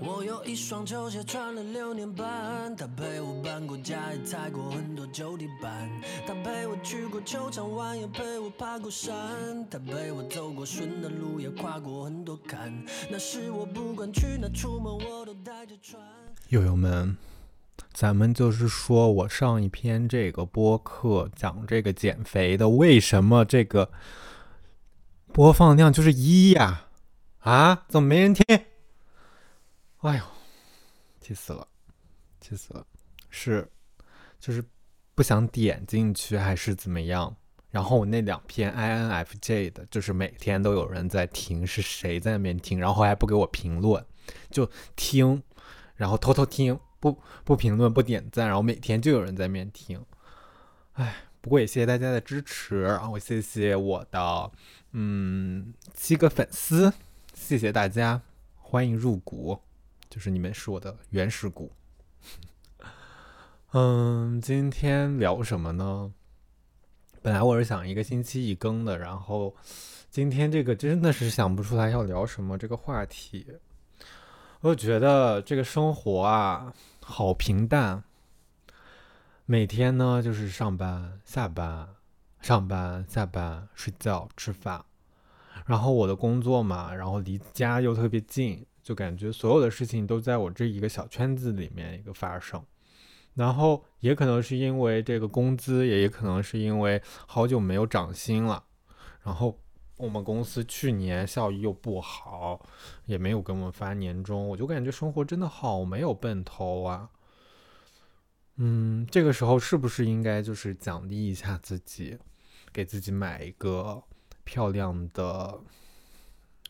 [0.00, 5.90] 我有一双球鞋穿了六年半，他陪我搬过家，也踩过很多旧地板。
[6.26, 9.14] 他陪我去过球场玩，也陪我爬过山。
[9.70, 12.72] 他陪我走过顺的路，也跨过很多坎。
[13.10, 16.00] 那时我不管去哪出门，我都带着船。
[16.48, 17.16] 友友们，
[17.92, 23.90] 咱们就是说我上一篇这个播客讲这个减肥的，为什么这个
[25.32, 26.88] 播放量就是一呀？
[27.40, 28.44] 啊，怎么没人听？
[30.04, 30.22] 哎呦，
[31.18, 31.66] 气死了，
[32.38, 32.86] 气死了！
[33.30, 33.66] 是，
[34.38, 34.62] 就是
[35.14, 37.34] 不想点进去，还是怎么样？
[37.70, 42.78] 然后我那两篇 INFJ 的，就是每天都有人在听，是谁在那边听？
[42.78, 44.04] 然后还不给我评论，
[44.50, 45.42] 就听，
[45.94, 50.04] 然后偷偷听，不不评论，不点赞，然后每天就有人在那边听。
[50.92, 54.52] 哎，不过也谢谢大家的支持，然后谢谢我的
[54.92, 56.92] 嗯七个粉丝，
[57.32, 58.20] 谢谢大家，
[58.58, 59.58] 欢迎入股。
[60.14, 61.72] 就是你们是我的原始股。
[63.72, 66.12] 嗯，今天聊什么呢？
[67.20, 69.56] 本来我是想一个星期一更的，然后
[70.10, 73.44] 今天这个真的是想不出来要聊什么这个话题。
[74.60, 78.04] 我觉得这个生活啊，好平淡。
[79.46, 81.88] 每天呢就是上班、下班、
[82.40, 84.84] 上班、下班、睡觉、吃饭。
[85.66, 88.64] 然后我的工作嘛，然后离家又特别近。
[88.84, 92.62] 就感觉所有的事情都在我这一个小圈子里面一个发生，
[93.32, 98.62] 然后也可能是因为这个工资，也也可能是因为好久没有涨薪了，
[99.22, 99.58] 然后
[99.96, 102.60] 我们公司去年效益又不好，
[103.06, 107.08] 也没有给我们发年终，我就感觉生活真的好没有奔头啊。
[108.56, 112.18] 嗯，这个时候是不是应该就是奖励一下自己，
[112.70, 114.02] 给自己买一个
[114.44, 115.58] 漂亮的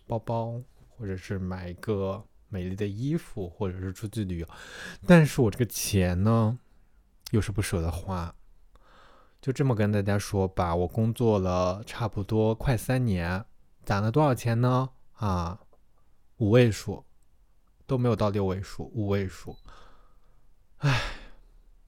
[0.06, 0.62] 包包？
[0.96, 4.48] 或者是买一个美丽的衣服，或者是出去旅游，
[5.06, 6.58] 但是我这个钱呢，
[7.32, 8.34] 又是不舍得花。
[9.40, 13.44] 就这么跟大家说吧，我工作了差不多快三年，
[13.84, 14.88] 攒了多少钱呢？
[15.14, 15.60] 啊，
[16.38, 17.04] 五位数，
[17.86, 19.56] 都没有到六位数，五位数。
[20.78, 21.02] 唉，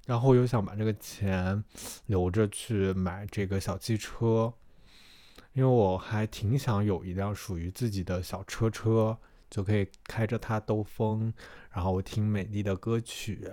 [0.07, 1.65] 然后又想把这个钱
[2.07, 4.53] 留着去买这个小汽车。
[5.57, 9.17] 因为我还挺想有一辆属于自己的小车车，
[9.49, 11.33] 就可以开着它兜风，
[11.71, 13.51] 然后听美丽的歌曲。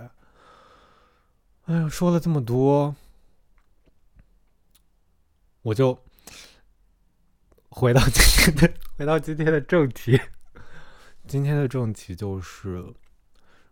[1.63, 2.93] 哎呀，说了这么多，
[5.61, 5.97] 我就
[7.69, 10.19] 回到今天的 回到今天的正题。
[11.25, 12.93] 今天的正题就是，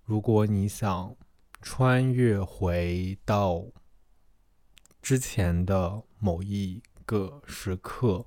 [0.05, 1.13] 如果你想
[1.61, 3.65] 穿越回到
[5.01, 6.81] 之前的某一。
[7.11, 8.25] 个时刻，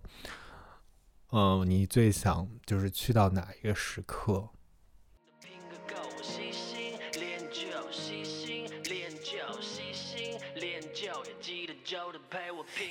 [1.30, 4.50] 嗯，你最想就是去到哪一个时刻？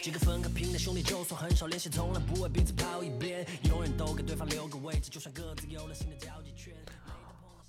[0.02, 6.74] 几个分开拼的兄弟，就算很少联系，从来不为彼此跑一边，永远都给对方留个位置，就算各自有了新的交际圈。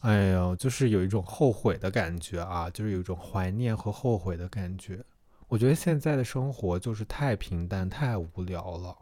[0.00, 5.04] 哎呦，就是有一种后悔的感觉啊，就是有一种怀念和后悔的感觉。
[5.48, 8.96] 我觉得现在的生活就是太平淡、太无聊了。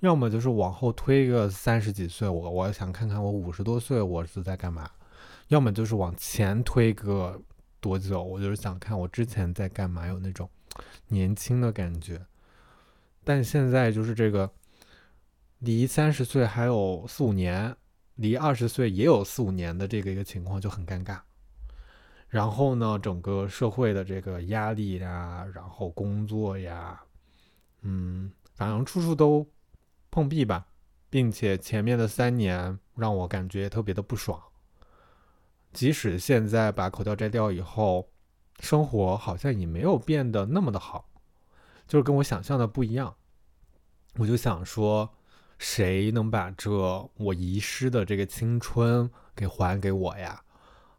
[0.00, 4.84] 要么就是往后推个三十几岁，我我想看看我五十多岁我是在干嘛；
[5.48, 7.38] 要么就是往前推个
[7.80, 10.48] 多久，我就是想看我之前在干嘛，有那种
[11.08, 12.24] 年轻的感觉。
[13.22, 14.50] 但现在就是这个，
[15.58, 17.76] 离三十岁还有四五年，
[18.14, 21.20] 离二十岁也有四五年的这个一个情况就很尴尬。
[22.30, 27.02] 然后呢，整个社会的这个压力呀，然后工作呀，
[27.82, 29.44] 嗯，反正处处都
[30.12, 30.64] 碰壁吧，
[31.10, 34.40] 并且前面的三年让我感觉特别的不爽。
[35.72, 38.08] 即使现在把口罩摘掉以后，
[38.60, 41.08] 生活好像也没有变得那么的好，
[41.88, 43.12] 就是跟我想象的不一样。
[44.18, 45.12] 我就想说，
[45.58, 46.70] 谁能把这
[47.16, 50.42] 我遗失的这个青春给还给我呀？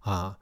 [0.02, 0.38] 啊！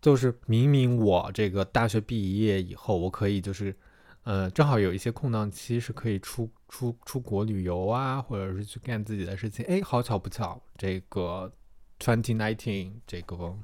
[0.00, 3.76] 就是明明我这个大学毕业以后，我可以就是，
[4.22, 9.62] 呃，正好有一些空档期是可以出出出国旅游啊，或者是去干自己的事情。
[9.66, 11.52] 哎，好巧不巧，这个
[11.98, 13.54] twenty nineteen 这个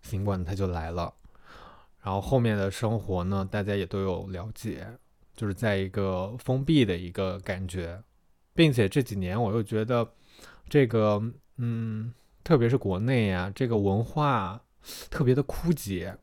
[0.00, 1.12] 新冠它就来了。
[2.00, 4.86] 然后后面的生活呢，大家也都有了解，
[5.34, 8.00] 就是在一个封闭的一个感觉，
[8.54, 10.08] 并且这几年我又觉得
[10.68, 11.20] 这个，
[11.56, 12.14] 嗯，
[12.44, 14.62] 特别是国内啊，这个文化。
[15.10, 16.16] 特别的枯竭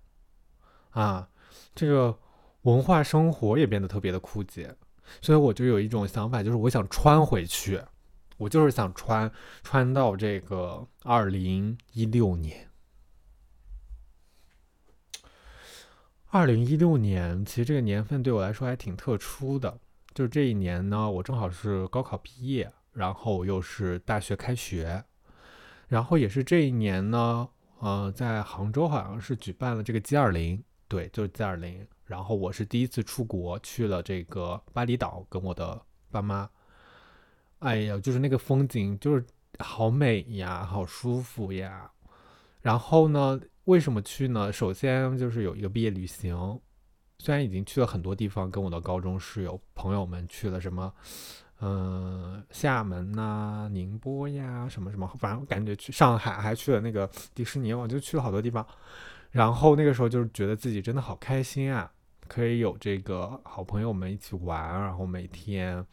[0.91, 1.29] 啊，
[1.75, 2.17] 这个
[2.63, 4.75] 文化生活也变得特别的枯竭，
[5.21, 7.81] 所以我就有一种想法，就是我想穿回去，
[8.37, 9.31] 我就是想穿
[9.63, 12.69] 穿到这个二零一六年。
[16.27, 19.79] 二零一六年，其实这个年份对我来说还挺特殊的。
[20.15, 25.03] 就是这一年呢，我正好是高考毕业，然后又是大学开学，
[25.87, 27.49] 然后也是这一年呢，
[27.83, 31.85] 呃，在杭州好像是举办了这个 G 二零，对，就是 G 二零。
[32.05, 36.49] 然后我是第一次出国，去了这个巴厘岛，跟我的爸妈。
[37.59, 39.25] 哎呀，就是那个风景，就是
[39.59, 41.91] 好美呀，好舒服呀。
[42.61, 43.37] 然后呢？
[43.65, 44.51] 为什么去呢？
[44.51, 46.59] 首先就是有一个毕业旅行，
[47.19, 50.93] 虽然已经去了很多地方，跟我的高中室友朋友们去了什么，
[51.63, 58.67] 嗯，厦门呐、宁波呀，什么什么，反正感觉去上海还去了那个迪士尼，我就去了好多地方。
[59.31, 61.89] 然后那个时候就是觉得自己真的好开心啊，
[62.27, 65.85] 可以有这个好朋友们一起玩，然后每天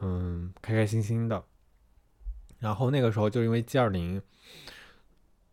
[0.00, 1.40] 嗯开开心心的。
[2.58, 4.20] 然后那个时候就因为 G 二零，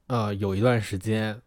[0.07, 1.41] 呃，有一段时间。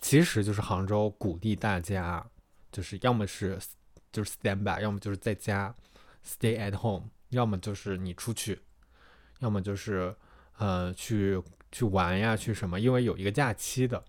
[0.00, 2.24] 其实就是杭州鼓励大家，
[2.70, 3.58] 就是要么是
[4.12, 5.74] 就是 stand by，要么就是在家
[6.24, 8.60] stay at home，要么就是你出去，
[9.40, 10.14] 要么就是
[10.58, 12.78] 呃去去玩呀，去什么？
[12.80, 14.02] 因为有一个假期的，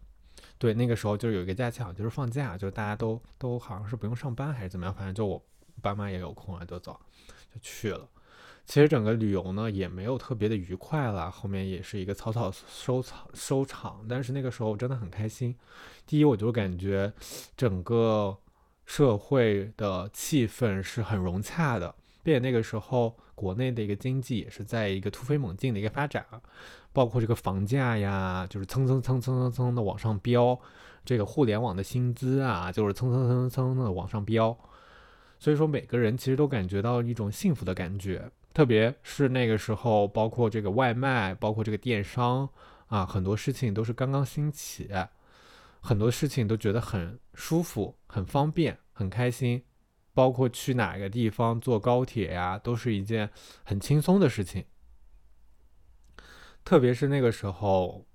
[0.58, 5.44] 对，那个时候就有一个假期，好像就是放假，就大家都都好像是不用上班还是怎么样，反正就我
[5.82, 7.00] 爸妈也有空啊，就走
[7.54, 8.08] 就去了。
[8.66, 14.06] 其实整个旅游呢也没有特别的愉快了，后面也是一个草草收场收场。
[14.08, 15.56] 但是那个时候真的很开心。
[16.06, 17.12] 第一，我就感觉
[17.58, 18.38] 整个
[18.86, 26.26] 社会的气氛是很融洽的，并且那个时候国内的一个经济也是在一个突飞猛进的一个发展，
[26.92, 30.60] 包括这个房价呀，就是蹭蹭蹭蹭蹭蹭的往上飙，
[31.06, 34.58] 这个互联网的薪资啊，就是蹭蹭蹭蹭蹭的往上飙。
[35.40, 38.30] 所以说每个人其实都感觉到一种幸福的感觉。
[38.54, 42.50] 特别是那个时候，包括这个外卖，包括这个电商
[42.88, 44.90] 啊，很多事情都是刚刚兴起，
[45.80, 49.64] 很多事情都觉得很舒服、很方便、很开心。
[50.20, 53.30] 包括去哪个地方坐高铁呀，都是一件
[53.64, 54.66] 很轻松的事情。
[56.66, 58.06] 特别是那个时候，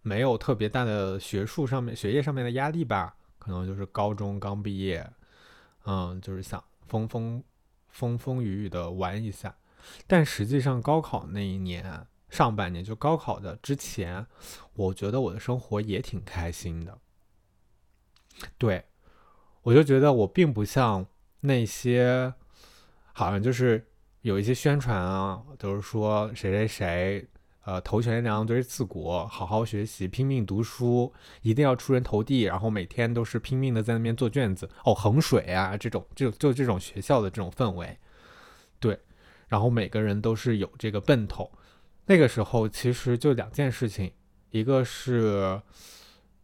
[0.00, 5.08] 没有特别大的学术上面、学业上面的压力吧，可能就是高中刚毕业，
[5.84, 7.40] 嗯，就是想风风
[7.90, 9.54] 风风雨雨的玩一下。
[10.08, 14.26] 但实际上，高考那一年上半年，就高考的之前，
[14.74, 16.98] 我觉得我的生活也挺开心的。
[18.58, 18.84] 对，
[19.62, 21.06] 我就觉得我并不像
[21.42, 22.32] 那些，
[23.12, 23.86] 好像就是
[24.22, 27.28] 有一些宣传啊，都是说谁谁谁，
[27.64, 31.12] 呃，头悬梁锥刺股，好好学习，拼命读书，
[31.42, 37.98] 一定要出人头地，然后每天都是拼命的在那边做卷子，哦，衡水啊，这种，就就这种学校的这种氛围，
[38.80, 38.98] 对。
[39.48, 41.52] 然后每个人都是有这个奔头，
[42.06, 44.10] 那个时候其实就两件事情，
[44.50, 45.60] 一个是，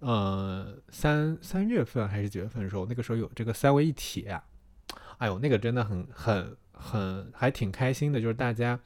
[0.00, 4.28] 呃，三三月份还是几月份的时候，那个时候有这个三位一体，
[5.18, 8.78] 哎呦，那个真的很很很还挺开心的，就是大家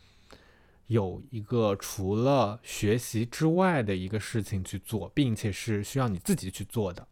[0.89, 7.07] 有一个除了学习之外的一个事情去做，并且是需要你自己去做的，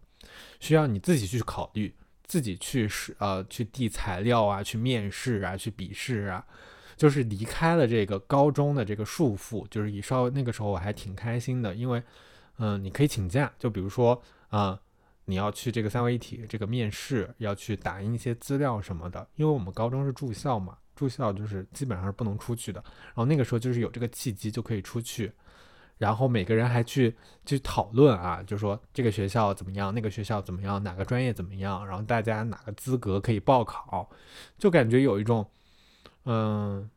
[0.58, 6.44] 需要你自己去考虑，自己去是呃去递材料啊，去面试啊，去笔试啊。
[6.96, 12.02] 就是离开了这个高中的这个束缚，就是以稍那个时候我还挺开心的，因为，
[12.58, 14.78] 嗯，你可以请假，就比如说啊，
[15.30, 25.32] 你要去这个三位一体这个面试，要去打印一些资料什么的，因为我们高中是住校嘛，住校就是基本上是不能出去的，然后那个时候就是有这个契机就可以出去，
[25.98, 34.10] 然后每个人还去去讨论啊，就说这个学校怎么样，那个学校怎么样，哪个专业怎么样，然后大家哪个资格可以报考，
[34.58, 35.48] 就感觉有一种。
[36.26, 36.88] 嗯，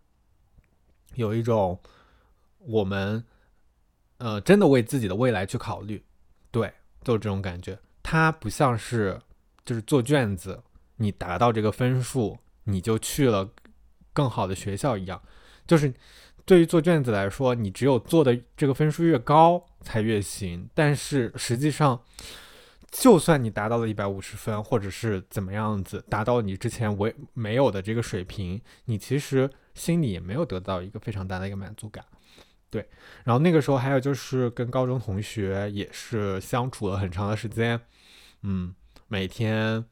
[1.15, 1.79] 有一种
[2.57, 3.23] 我们
[4.17, 6.03] 呃真的为自己的未来去考虑，
[6.51, 6.71] 对，
[7.03, 7.79] 就这种感觉。
[8.03, 9.19] 它不像是
[9.65, 10.61] 就是做卷子，
[10.97, 13.49] 你达到这个分数你就去了
[14.11, 15.19] 更好的学校一样。
[15.65, 15.91] 就是
[16.45, 20.69] 对于做卷子来说，你只有做的这个分数越高才越行。
[20.75, 21.99] 但是实际上。
[22.95, 32.05] 就算你达到了一百五十分，或者是怎么样子，达到你之前为没有的这个水平，你其实心里也没有得到一个非常大的一个满足感。
[32.69, 32.87] 对，
[33.23, 37.81] 然后那个时候还有就是跟高中同学也是相处了很长的时间，
[38.43, 38.73] 嗯，
[39.07, 39.83] 每天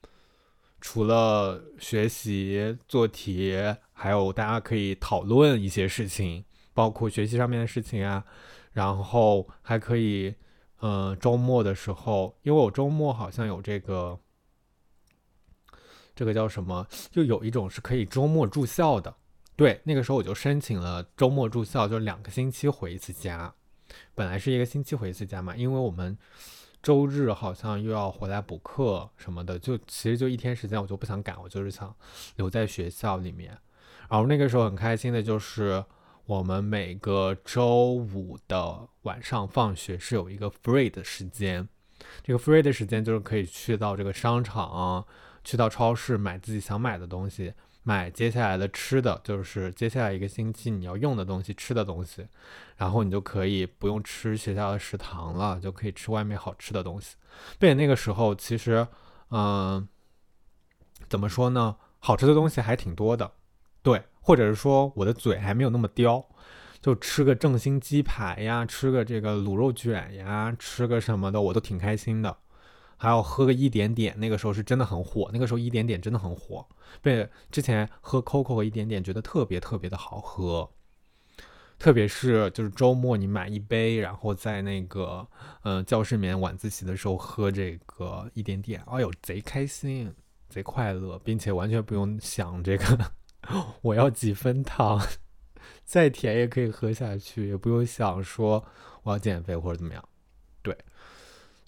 [0.79, 3.57] 除了学习做题，
[3.91, 8.23] 还有大家可以讨论一些事情，包括学习上面的事情啊，
[8.71, 10.35] 然后还可以。
[10.83, 14.19] 嗯，周末的时候，因为我周末好像有这个，
[16.15, 16.87] 这个叫什么？
[17.11, 19.15] 就有一种是可以周末住校的，
[19.55, 23.53] 对，那个时候我就申请了周末住校，就两个星期回一次家。
[24.15, 26.17] 本来是一个星期回一次家嘛，因为我们
[26.81, 31.95] 周日好像又要回来补课什么的，就其实就一天时间，我就不想赶，我就是想
[32.37, 33.57] 留在学校里面。
[34.09, 35.83] 然后那个时候很开心的就是
[36.25, 41.67] 我们每个周五的晚上放学是有一个 free 的时间，
[42.23, 45.05] 这个 free 的时间就是可以去到这个商场，
[45.43, 47.53] 去到超市买自己想买的东西。
[47.83, 52.27] 买接下来的吃的，就是接下来一个星期你要用的东西，吃的东西，
[52.77, 57.15] 然后你就可以不用吃学校的食堂了，就可以吃外面好吃的东西。
[57.57, 58.87] 并且那个时候其实，
[59.29, 59.87] 嗯，
[61.09, 61.75] 怎么说呢？
[61.99, 63.31] 好吃的东西还挺多的，
[63.81, 66.23] 对，或者是说我的嘴还没有那么刁，
[66.81, 72.37] 就吃个正新鸡排呀，吃个这个卤肉卷呀，吃个什么的，我都挺开心的。
[73.01, 75.27] 还要喝个一点点，那个时候是真的很火。
[75.33, 76.63] 那个时候一点点真的很火，
[77.01, 80.69] 对，之前喝 COCO 和一点点觉得特别特别的好喝，
[81.79, 85.27] 特别是就是周末你买一杯，然后在那个
[85.63, 90.13] 嗯教室里面晚自习的时候喝这个一点点，哎呦贼开心，
[90.47, 93.11] 贼快乐，并且完全不用想这个
[93.81, 95.01] 我要几分糖，
[95.83, 98.63] 再甜也可以喝下去，也不用想说
[99.01, 100.07] 我要减肥或者怎么样。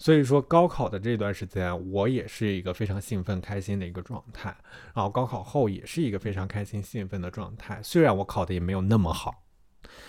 [0.04, 4.54] 所以说，高考的这段时间，我也是一个非常兴奋、开心的一个状态。
[4.92, 7.80] 然后高考后也是一个非常开心、兴奋的状态。
[7.82, 9.34] 虽然我考的也没有那么好，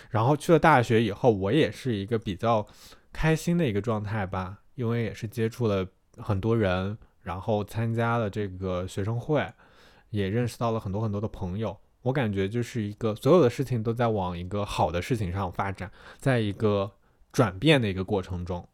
[0.10, 2.68] 然后去了大学以后，我也是一个比较
[3.14, 5.88] 开心的一个状态吧，因为也是接触了
[6.18, 9.50] 很多人，然后参加了这个学生会，
[10.10, 11.78] 也认识到了很多很多的朋友。
[12.02, 16.92] 我感觉就是一个所有的事情都在往一个好的事情上发展，在一个
[17.32, 18.68] 转变的一个过程中。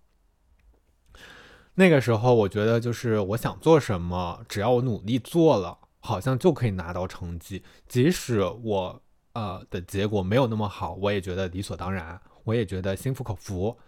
[1.82, 7.64] 那个时候，我觉得就是我想做什么，只要我努力做了，好像就可以拿到成绩。
[7.88, 9.02] 即使我
[9.34, 13.80] 呃的结果没有那么好，我也觉得理所当然，我也觉得心服口服。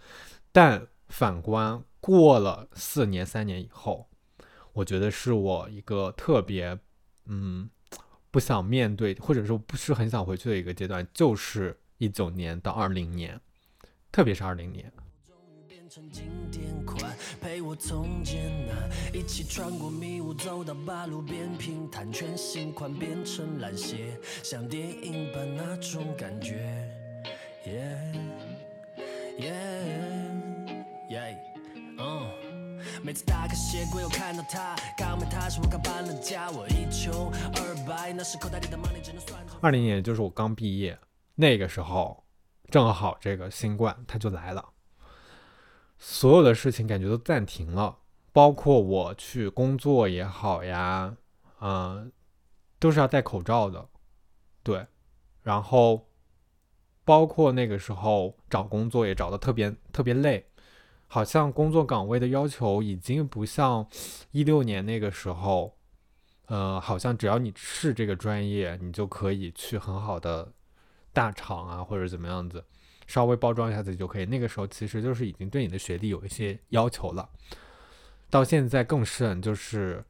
[0.52, 4.10] 但反观过了四年、三年以后，
[4.74, 6.76] 我觉得是我一个特别
[7.28, 7.70] 嗯
[8.32, 13.40] 不想面对，或者说不是很想回去的一个阶段，就是一九年到二零年，
[14.12, 14.92] 特别是二零年。
[15.94, 26.90] 经典款陪我从艰难一起穿过迷雾，走到八路边，平坦全新款变成烂鞋，像电影般那种感觉。
[33.04, 39.40] 每次打开鞋柜，又看到他，刚买他时我刚搬了家，我一穷二白，那时口袋里的 money 只能算。
[39.62, 40.98] 二零年就是我刚毕业，
[41.36, 42.24] 那个时候
[42.72, 44.73] 正好这个新冠它就来了。
[46.06, 47.98] 所有的事情感觉都暂停了，
[48.34, 51.16] 包括我去工作也好呀，
[51.62, 52.12] 嗯，
[52.78, 53.88] 都是要戴口罩的，
[54.62, 54.86] 对。
[55.44, 56.10] 然后，
[57.06, 60.46] 包括那个时候找工作也找的特别特别累，
[61.08, 63.88] 好像工作岗位的要求已经不像
[64.32, 65.78] 一六年那个时候，
[66.48, 70.52] 呃，好像只要你是这个专业，你就可以去很好的
[71.14, 72.66] 大厂啊，或者怎么样子。
[73.08, 74.26] 稍微包装一下自己就可以。
[74.26, 77.30] 那个时候其实就是已经对你的学历有一些要求了，
[78.30, 80.04] 到现在更甚，就是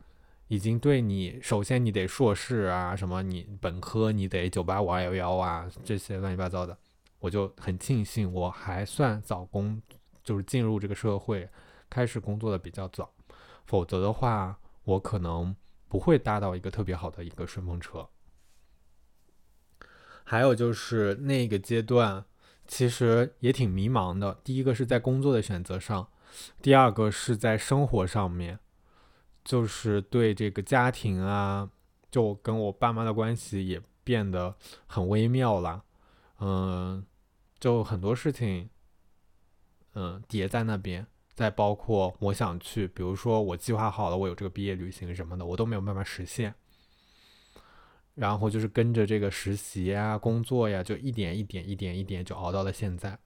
[0.48, 6.78] 已经对你，首先你得硕士啊，什么你本科你得九八五二幺幺啊，这些乱七八糟的。
[7.20, 9.82] 我就很庆幸我还算早工，
[10.24, 11.50] 就是进入这个社会，
[11.90, 13.12] 开始工作的比较早，
[13.66, 15.56] 否则的话我可能
[15.88, 18.08] 不会搭到一个特别好的一个顺风车。
[20.24, 22.24] 还有就是那个阶段。
[22.68, 24.40] 其实也挺迷茫的。
[24.44, 26.08] 第一个是在工作的选择上，
[26.62, 28.60] 第二个是在生活上面，
[29.44, 31.70] 就是对这个家庭啊，
[32.10, 34.56] 就跟我爸妈的关系也变得
[34.86, 35.84] 很微妙了。
[36.40, 37.06] 嗯，
[37.60, 38.70] 就很多事情，
[39.94, 41.06] 嗯，叠在那边。
[41.34, 46.54] 再包括我想去，比如说我计划好了，我有这个毕业旅行什么的，我都没有办法实现。
[48.16, 53.18] 然后就是跟着这个实习呀、工作呀，就一点一点、一点一点就熬到了现在。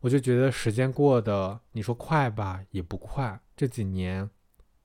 [0.00, 3.40] 我就觉得时间过得，你说快吧，也不快。
[3.56, 4.28] 这几年，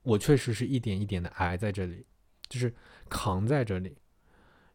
[0.02, 2.06] 我确实是一点一点的挨在这里，
[2.48, 2.74] 就是
[3.08, 3.98] 扛在这里。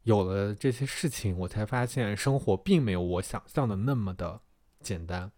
[0.03, 4.41] 有了这些事情，我才发现生活并没有我想象的那么的
[4.81, 5.31] 简单。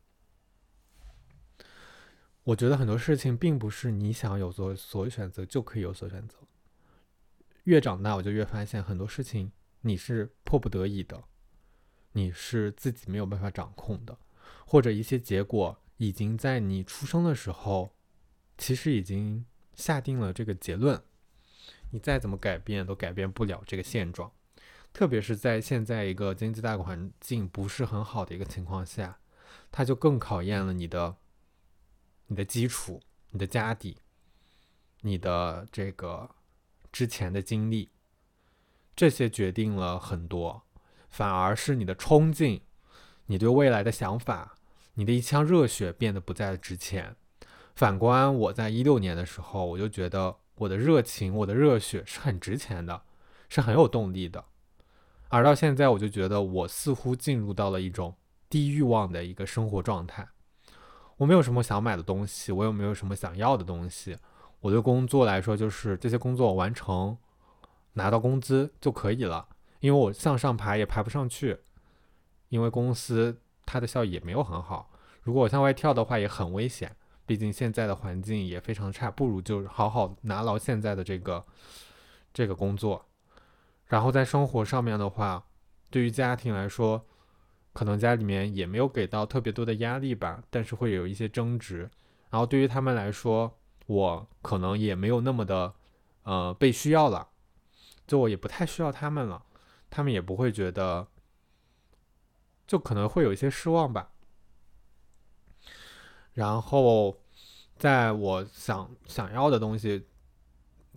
[2.44, 6.38] 我觉得很多事情并不是你想有所所选择就可以有所选择。
[7.66, 11.24] 越长大，我就越发现很多事情你是迫不得已的，
[12.14, 14.18] 你是自己没有办法掌控的，
[14.66, 17.96] 或者一些结果已经在你出生的时候，
[18.58, 21.02] 其实已经下定了这个结论，
[21.92, 24.32] 你再怎么改变都改变不了这个现状。
[24.94, 29.20] 特别是在现在一个经济大环境不是很好的一个情况下，
[29.72, 31.18] 它就更考验了你的
[32.28, 33.98] 你的基础、你的家底、
[35.02, 36.34] 你的这个
[36.96, 37.90] 之前的经历，
[38.96, 40.64] 这些决定了很多，
[41.10, 42.62] 反而是你的冲劲、
[43.26, 44.56] 你对未来的想法、
[44.94, 47.14] 你的一腔热血变得不再值钱。
[47.76, 53.02] 反观我在一六年的时候，我就觉得我的热情、我的热血是很值钱的，
[53.50, 54.46] 是很有动力的。
[55.28, 58.16] 而到现在，我就觉得我似乎进入到了一种
[58.50, 60.26] 低欲望的一个生活状态。
[61.18, 64.16] 我没有什么想买的东西，我也没有什么想要的东西。
[64.62, 67.18] 我对工作来说，就是这些工作完成，
[67.94, 69.48] 拿到工资就可以了。
[69.80, 71.60] 因为我向上爬也爬不上去，
[72.50, 74.90] 因为公司它的效益也没有很好。
[75.22, 76.96] 如果我向外跳的话，也很危险。
[77.28, 81.44] 毕竟现在的环境也非常差，不如就好好拿牢现在的这个
[82.34, 83.06] 这个工作。
[83.88, 85.44] 然后在生活上面的话，
[85.90, 87.06] 对于家庭来说，
[87.74, 91.90] 可能家里面也没有给到特别多的压力吧，但是会有一些争执。
[92.30, 95.74] 然后对于他们来说，我可能也没有那么的
[96.24, 97.30] 呃被需要了，
[98.08, 99.46] 就我也不太需要他们了，
[99.90, 101.08] 他们也不会觉得，
[102.66, 104.12] 就可能会有一些失望吧。
[106.34, 107.22] 然后
[107.78, 110.08] 在我想想要的东西，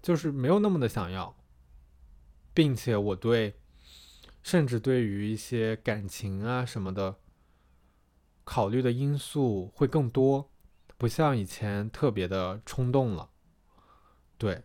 [0.03, 1.35] 就是没有那么的想要。
[2.55, 3.55] 并且我对，
[4.43, 7.15] 甚至对于一些感情啊什么的，
[8.43, 10.51] 考虑的因素会更多，
[10.99, 13.31] 不像以前特别的冲动了。
[14.37, 14.63] 对，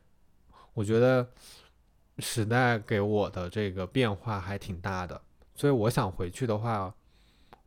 [0.73, 1.31] 我觉得
[2.19, 5.21] 时代给我的这个变化还挺大的，
[5.55, 6.93] 所以我想回去的话，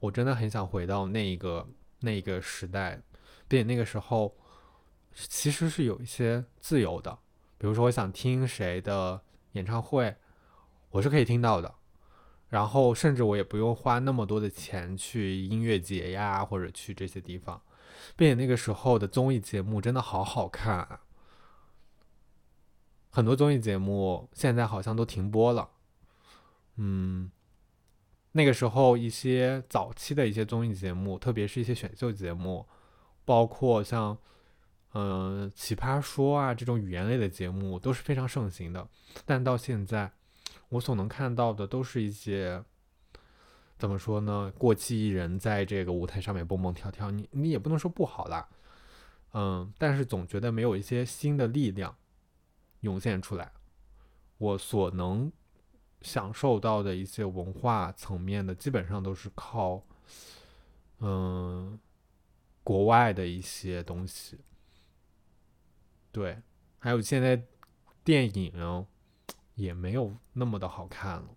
[0.00, 1.66] 我真的很想回到那一个
[2.00, 3.00] 那一个时代，
[3.48, 4.36] 并且那个时候
[5.14, 7.18] 其实是有一些自由的，
[7.56, 9.22] 比如说我想听谁的。
[9.52, 10.14] 演唱会，
[10.90, 11.74] 我是可以听到的，
[12.50, 17.58] 然后甚至我也不用花那么多的钱去音乐节呀，或者去这些地方，
[18.14, 21.00] 并且那个时候的综艺节目真的好好看，
[23.10, 25.68] 很多综艺节目现在好像都停播了，
[26.76, 27.30] 嗯，
[28.32, 32.66] 那个时候一些早期的一些综艺节目，特别是一些选秀节目，
[33.24, 34.16] 包括像。
[34.98, 38.88] 嗯，奇葩说啊，这种语言类的节目都是非常盛行的。
[39.26, 40.10] 但到现在，
[40.70, 42.64] 我所能看到的都是一些
[43.78, 44.52] 怎么说呢？
[44.56, 48.48] 过气艺人在这个舞台上面蹦蹦跳跳，你你也不能说不好啦。
[49.32, 51.94] 嗯，但是总觉得没有一些新的力量
[52.80, 53.52] 涌现出来。
[54.38, 55.30] 我所能
[56.00, 59.82] 享受到的一些文化层面的，基本上都是靠
[61.00, 61.78] 嗯
[62.62, 64.38] 国外的一些东西。
[66.12, 66.40] 对，
[66.78, 67.42] 还有现在
[68.02, 68.86] 电影
[69.54, 71.28] 也没有那么的好看了。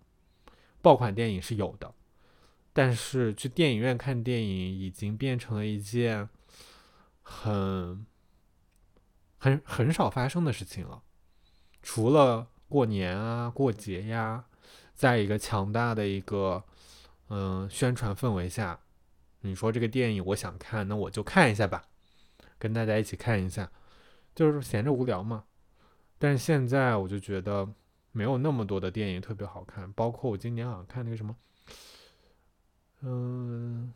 [0.80, 1.92] 爆款电影是有的，
[2.72, 6.28] 但是去电影院看电影已经变成了一件
[7.22, 8.06] 很
[9.38, 11.02] 很很少发生的事情了。
[11.82, 14.44] 除了过年啊、过节呀，
[14.94, 16.62] 在一个强大的一个
[17.28, 18.78] 嗯宣传氛围下，
[19.40, 21.84] 你说这个电影我想看，那我就看一下吧，
[22.58, 23.70] 跟大家一起看一下。
[24.32, 25.44] 就是闲着无聊嘛，
[26.16, 27.68] 但是现在我就觉得
[28.12, 31.34] 没有那么多的电影特别好看，包括我今年好像看那个什么，
[33.00, 33.92] 嗯，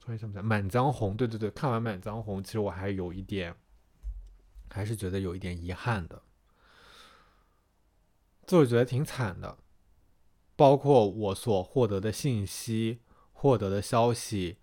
[0.00, 1.12] 突然想不起来，《满江红》。
[1.16, 3.54] 对对对，看完《满江红》，其实我还有一点，
[4.70, 6.22] 还是觉得有一点遗憾的，
[8.46, 9.58] 就是觉得挺惨的，
[10.56, 13.00] 包括我所获得的信息、
[13.32, 14.58] 获得的消息，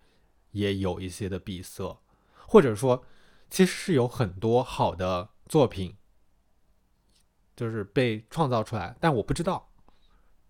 [0.52, 2.00] 也有一些的闭塞，
[2.46, 3.04] 或者说。
[3.48, 5.96] 其实是有很多好的作品，
[7.54, 9.70] 就是被创造出来，但我不知道，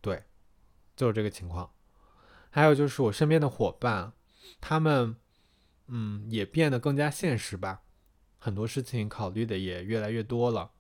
[0.01, 0.25] 对，
[0.97, 1.71] 就是这个情况。
[2.57, 4.15] 还有就是我身边的伙伴，
[4.63, 5.15] 他们，
[5.89, 7.83] 嗯，也变得更加现实吧，
[8.39, 10.71] 很多事情考虑的也越来越多了，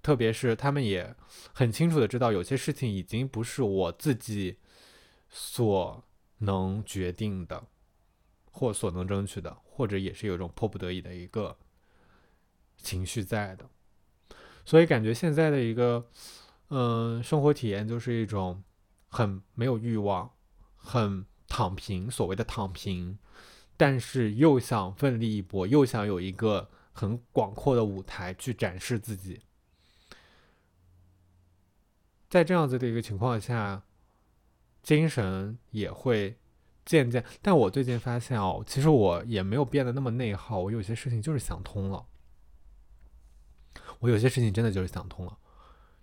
[0.00, 1.16] 特别是他们也
[1.52, 4.58] 很清楚的知道，有些事情已经不是我自己
[5.28, 6.04] 所
[6.38, 7.66] 能决定的，
[8.52, 11.58] 或所能争取的，或者也是有一种迫不得已的一个。
[12.76, 13.68] 情绪在的，
[14.64, 16.06] 所以感觉现在的一个，
[16.68, 18.62] 嗯，生活体验就是一种
[19.08, 20.30] 很没有欲望、
[20.84, 23.18] 很躺平，所谓的躺平，
[23.76, 29.40] 但是又想奋力一搏，又想有一个很广阔的舞台去展示自己。
[32.28, 33.82] 在这样子的一个情况下，
[34.82, 36.36] 精神也会
[36.84, 37.24] 渐渐。
[37.40, 42.06] 但我最近发现哦，其实我也没有变得那么内耗，我有些事情就是想通了。
[44.00, 45.38] 我有些事情真的就是想通了，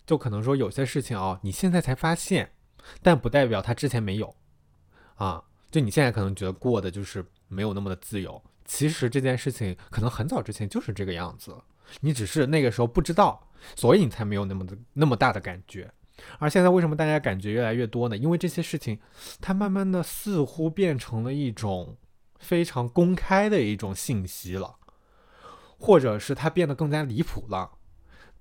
[0.06, 2.52] 就可能说有些事情啊，你现在才发现，
[3.02, 4.34] 但不代表他之前没有
[5.22, 5.42] 啊。
[5.70, 11.56] 就你现在可能觉得过的就是没有那么的自由，其实这件事情可能很早之前就是这个样子，
[12.00, 15.90] 你只是那个时候不知道，所以你才没有那么的那么大的感觉。
[16.38, 18.16] 而现在为什么大家感觉越来越多呢？
[18.16, 19.00] 因为这些事情，
[19.40, 21.96] 它慢慢的似乎变成了一种
[22.38, 24.76] 非常公开的一种信息了，
[25.78, 27.70] 或者是它变得更加离谱了。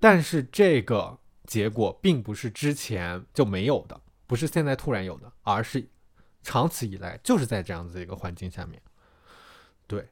[0.01, 1.17] 但是这个
[1.47, 5.87] 结果并不是之前就没有的，不是现在突然有的，而是
[6.43, 8.81] 长此以来就是在这样子一个环境下面。
[9.87, 10.09] 对，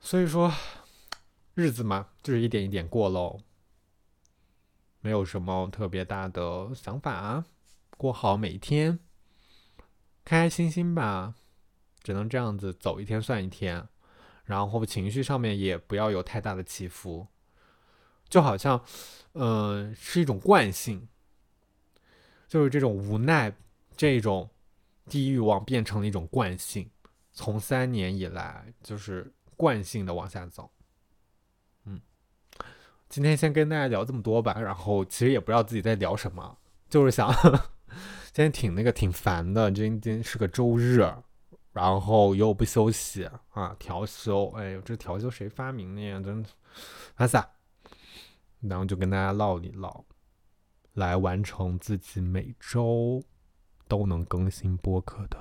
[0.00, 0.52] 所以说
[1.54, 3.40] 日子嘛，就是一点一点过喽。
[5.00, 7.44] 没有什么特别大的想法，
[7.96, 8.98] 过好每一天，
[10.24, 11.34] 开开心心吧，
[12.02, 13.88] 只能这样子走一天算一天，
[14.44, 17.28] 然后情绪上面也不要有太大的起伏，
[18.28, 18.84] 就好像，
[19.34, 21.08] 嗯，是一种惯性，
[22.48, 23.56] 就是这种无奈，
[23.96, 24.50] 这种
[25.08, 26.88] 低欲望变成了一种惯性，
[27.32, 30.70] 从三年以来就是惯性的往下走。
[31.84, 32.00] 嗯
[33.08, 36.58] 今天先跟大家聊这么多吧，然后其实也不知道自己在聊什么，
[36.90, 37.32] 就是想
[38.32, 41.00] 今天挺那个挺烦的，今天是个周日，
[41.72, 46.20] 然后又不休息啊，调休，哎呦，这调休谁发明的呀？
[46.20, 46.44] 真
[47.16, 47.38] 烦死！
[48.60, 50.04] 然后就跟大家唠一唠，
[50.92, 53.22] 来完成自己每周
[53.88, 55.38] 都能更新播客的。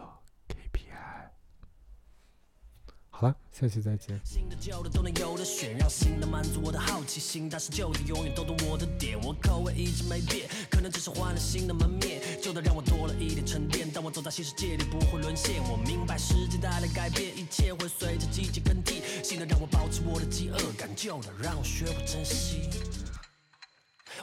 [3.10, 4.22] 好了，下期再见。
[4.24, 9.20] 新的旧的都能有的选，让新的满足我的好奇心，但是旧的永远都懂我的点。
[9.24, 12.22] 我口味一直没变，可能只是换了新的门面。
[12.40, 15.60] 旧的让我多了一点沉淀，但我走在新世界里不会沦陷。
[15.64, 19.02] 我明白时间带来改变，一切会随着季节更替。
[19.24, 22.70] 新的让我保持我的饥饿感，旧的让我学会珍惜。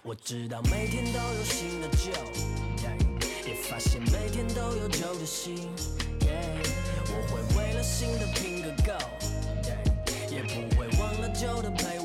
[0.05, 2.13] 我知道每天都有新的旧，
[3.71, 5.69] 发现每天都有旧的新。
[7.07, 8.93] 我会为了新的拼个够，
[10.31, 12.04] 也不会忘了旧的陪我